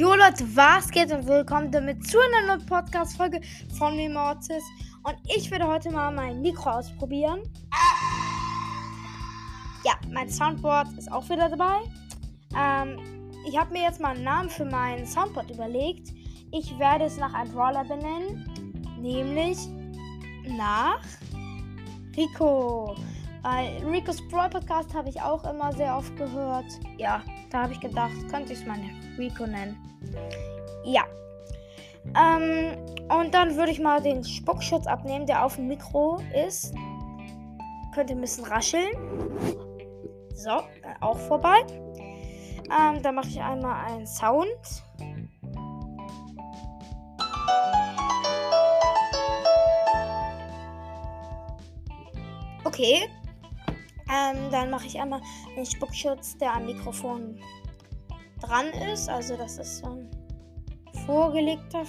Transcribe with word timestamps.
Jo 0.00 0.14
Leute, 0.14 0.46
was 0.56 0.90
geht 0.90 1.12
und 1.12 1.26
willkommen 1.26 1.70
damit 1.70 2.06
zu 2.06 2.16
einer 2.18 2.56
neuen 2.56 2.64
Podcast-Folge 2.64 3.38
von 3.76 3.96
mir 3.96 4.08
Mortis. 4.08 4.64
Und 5.02 5.16
ich 5.36 5.50
werde 5.50 5.66
heute 5.66 5.90
mal 5.90 6.10
mein 6.10 6.40
Mikro 6.40 6.70
ausprobieren. 6.70 7.40
Ja, 9.84 9.92
mein 10.10 10.30
Soundboard 10.30 10.96
ist 10.96 11.12
auch 11.12 11.28
wieder 11.28 11.50
dabei. 11.50 11.80
Ähm, 12.56 12.98
ich 13.46 13.58
habe 13.58 13.74
mir 13.74 13.82
jetzt 13.82 14.00
mal 14.00 14.14
einen 14.14 14.24
Namen 14.24 14.48
für 14.48 14.64
mein 14.64 15.06
Soundboard 15.06 15.50
überlegt. 15.50 16.08
Ich 16.50 16.78
werde 16.78 17.04
es 17.04 17.18
nach 17.18 17.34
einem 17.34 17.52
Brawler 17.52 17.84
benennen, 17.84 18.50
nämlich 18.98 19.58
nach 20.46 21.02
Rico. 22.16 22.96
Weil 23.42 23.84
Ricos 23.86 24.26
Brawl 24.28 24.48
Podcast 24.48 24.94
habe 24.94 25.10
ich 25.10 25.20
auch 25.20 25.44
immer 25.44 25.74
sehr 25.74 25.94
oft 25.94 26.16
gehört. 26.16 26.64
Ja, 26.96 27.22
da 27.50 27.62
habe 27.62 27.72
ich 27.72 27.80
gedacht, 27.80 28.12
könnte 28.30 28.52
ich 28.52 28.60
es 28.60 28.66
mal 28.66 28.78
Rico 29.18 29.46
nennen. 29.46 29.76
Ja. 30.84 31.04
Ähm, 32.16 32.76
und 33.10 33.34
dann 33.34 33.56
würde 33.56 33.72
ich 33.72 33.80
mal 33.80 34.00
den 34.00 34.24
Spuckschutz 34.24 34.86
abnehmen, 34.86 35.26
der 35.26 35.44
auf 35.44 35.56
dem 35.56 35.66
Mikro 35.68 36.20
ist. 36.46 36.74
Könnte 37.94 38.14
ein 38.14 38.20
bisschen 38.20 38.44
rascheln. 38.44 38.90
So, 40.34 40.50
äh, 40.50 40.94
auch 41.00 41.18
vorbei. 41.18 41.58
Ähm, 42.70 43.02
dann 43.02 43.16
mache 43.16 43.28
ich 43.28 43.40
einmal 43.40 43.84
einen 43.84 44.06
Sound. 44.06 44.84
Okay, 52.64 53.08
ähm, 54.10 54.50
dann 54.50 54.70
mache 54.70 54.86
ich 54.86 55.00
einmal 55.00 55.20
den 55.56 55.66
Spuckschutz, 55.66 56.36
der 56.38 56.54
am 56.54 56.66
Mikrofon 56.66 57.38
dran 58.40 58.66
ist. 58.92 59.08
Also 59.08 59.36
das 59.36 59.58
ist 59.58 59.78
so 59.78 59.86
ein 59.86 60.10
vorgelegter 61.06 61.84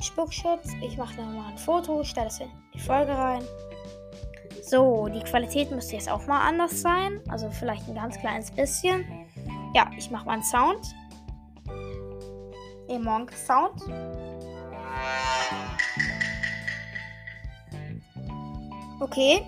Spuckschutz. 0.00 0.72
Ich 0.82 0.96
mache 0.96 1.20
nochmal 1.20 1.52
ein 1.52 1.58
Foto, 1.58 2.02
stelle 2.04 2.28
es 2.28 2.40
in 2.40 2.48
die 2.74 2.80
Folge 2.80 3.12
rein. 3.12 3.42
So, 4.62 5.08
die 5.08 5.20
Qualität 5.20 5.70
müsste 5.70 5.94
jetzt 5.94 6.08
auch 6.10 6.26
mal 6.26 6.46
anders 6.46 6.80
sein. 6.80 7.20
Also 7.28 7.50
vielleicht 7.50 7.88
ein 7.88 7.94
ganz 7.94 8.18
kleines 8.18 8.50
bisschen. 8.50 9.04
Ja, 9.74 9.90
ich 9.96 10.10
mache 10.10 10.26
mal 10.26 10.34
einen 10.34 10.44
Sound. 10.44 10.94
Emonk 12.88 13.32
Sound. 13.32 13.82
Okay, 19.00 19.42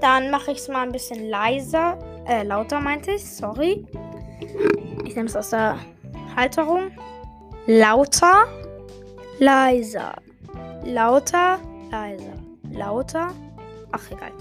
dann 0.00 0.30
mache 0.30 0.52
ich 0.52 0.58
es 0.58 0.68
mal 0.68 0.82
ein 0.82 0.92
bisschen 0.92 1.28
leiser. 1.28 1.98
Äh, 2.26 2.42
lauter 2.42 2.80
meinte 2.80 3.12
ich, 3.12 3.24
sorry. 3.24 3.86
Ich 5.04 5.14
nehme 5.14 5.28
es 5.28 5.36
aus 5.36 5.50
der 5.50 5.78
Halterung. 6.34 6.90
Lauter, 7.66 8.46
leiser. 9.38 10.14
Lauter, 10.84 11.58
leiser. 11.90 12.34
Lauter. 12.70 13.32
Ach, 13.92 14.10
egal. 14.10 14.32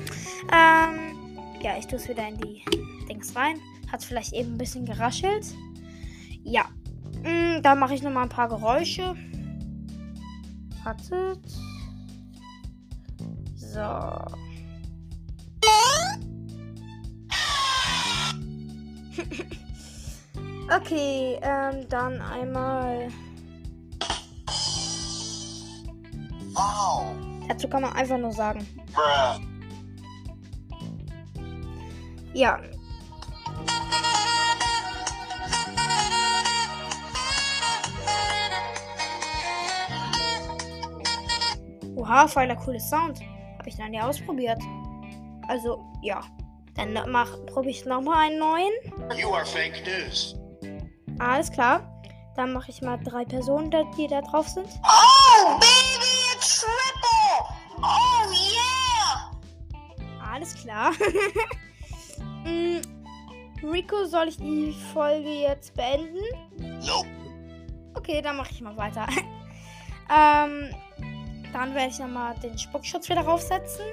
Ähm, 0.51 1.39
ja, 1.61 1.77
ich 1.77 1.87
tue 1.87 1.97
es 1.97 2.07
wieder 2.09 2.27
in 2.27 2.37
die 2.37 2.63
Dings 3.07 3.35
rein. 3.35 3.59
Hat 3.91 4.03
vielleicht 4.03 4.33
eben 4.33 4.53
ein 4.53 4.57
bisschen 4.57 4.85
geraschelt. 4.85 5.45
Ja. 6.43 6.65
Mm, 7.23 7.61
dann 7.61 7.79
mache 7.79 7.95
ich 7.95 8.03
nochmal 8.03 8.23
ein 8.23 8.29
paar 8.29 8.49
Geräusche. 8.49 9.15
Wartet. 10.83 11.39
So. 13.55 13.81
Okay, 20.75 21.39
ähm, 21.41 21.87
dann 21.89 22.21
einmal. 22.21 23.09
Wow. 26.53 27.15
Dazu 27.47 27.67
kann 27.67 27.81
man 27.81 27.93
einfach 27.93 28.17
nur 28.17 28.31
sagen. 28.31 28.65
Bruh. 28.93 29.39
Ja. 32.33 32.59
Oha, 41.95 42.27
voll 42.27 42.47
der 42.47 42.57
coole 42.57 42.79
Sound. 42.79 43.19
Habe 43.57 43.69
ich 43.69 43.77
dann 43.77 43.93
ja 43.93 44.07
ausprobiert. 44.07 44.61
Also, 45.47 45.83
ja. 46.01 46.21
Dann 46.75 46.93
mach, 47.09 47.29
probiere 47.45 47.71
ich 47.71 47.85
nochmal 47.85 48.27
einen 48.27 48.39
neuen. 48.39 48.71
You 49.17 49.33
are 49.33 49.45
fake 49.45 49.83
news. 49.85 50.35
Alles 51.19 51.51
klar. 51.51 51.91
Dann 52.35 52.51
mache 52.51 52.69
ich 52.69 52.81
mal 52.81 52.97
drei 52.97 53.23
Personen, 53.23 53.71
die 53.97 54.07
da 54.07 54.21
drauf 54.21 54.47
sind. 54.49 54.67
Oh, 54.83 55.53
baby, 55.53 56.15
a 56.31 56.37
triple. 56.41 57.55
Oh, 57.77 58.29
yeah. 58.31 59.31
Alles 60.33 60.53
klar. 60.55 60.91
Mm, 62.45 62.79
Rico, 63.63 64.05
soll 64.05 64.27
ich 64.27 64.37
die 64.37 64.75
Folge 64.93 65.29
jetzt 65.29 65.73
beenden? 65.73 66.23
Nope. 66.85 67.07
Okay, 67.95 68.21
dann 68.21 68.37
mache 68.37 68.51
ich 68.51 68.61
mal 68.61 68.77
weiter. 68.77 69.07
ähm, 70.09 70.69
dann 71.51 71.73
werde 71.73 71.89
ich 71.89 71.97
nochmal 71.97 72.35
den 72.43 72.55
Spuckschutz 72.57 73.09
wieder 73.09 73.21
raufsetzen. 73.21 73.85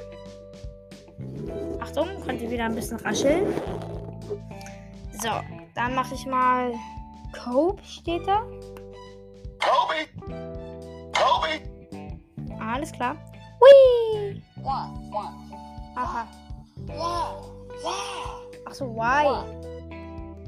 Achtung, 1.95 2.09
konnte 2.25 2.51
wieder 2.51 2.65
ein 2.65 2.75
bisschen 2.75 2.99
rascheln. 3.01 3.53
So, 5.21 5.29
dann 5.75 5.95
mache 5.95 6.15
ich 6.15 6.25
mal 6.25 6.73
Cope, 7.45 7.85
steht 7.85 8.27
da. 8.27 8.47
Kobe. 9.61 10.09
Kobe. 11.13 11.61
Alles 12.59 12.93
klar. 12.93 13.15
Whee! 13.61 14.43
Aha. 14.65 16.27
Ach 18.65 18.73
so, 18.73 18.87
why? 18.97 19.45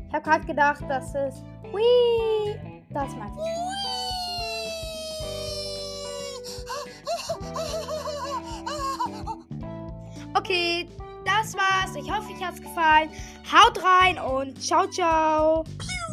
Ich 0.08 0.14
habe 0.14 0.22
gerade 0.22 0.46
gedacht, 0.46 0.82
dass 0.88 1.14
es 1.14 1.42
Whee! 1.74 2.82
Das 2.88 3.14
meinte 3.16 3.38
ich. 3.38 3.50
Okay, 10.36 10.88
das 11.24 11.54
war's. 11.54 11.96
Ich 11.96 12.10
hoffe, 12.10 12.32
euch 12.32 12.44
hat's 12.44 12.60
gefallen. 12.60 13.10
Haut 13.50 13.82
rein 13.82 14.18
und 14.18 14.62
ciao, 14.62 14.86
ciao. 14.88 15.64
Pew. 15.64 16.03